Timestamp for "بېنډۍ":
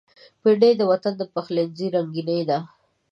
0.41-0.71